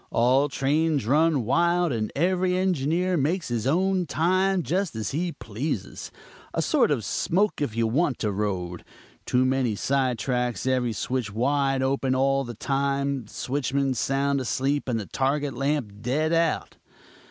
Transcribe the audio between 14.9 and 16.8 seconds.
the target lamp dead out.